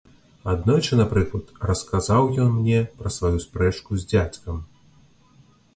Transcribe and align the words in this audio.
Аднойчы, 0.53 0.93
напрыклад, 1.01 1.51
расказаў 1.73 2.31
ён 2.47 2.49
мне 2.55 2.79
пра 3.03 3.09
сваю 3.19 3.33
спрэчку 3.45 3.91
з 4.03 4.13
дзядзькам. 4.15 4.57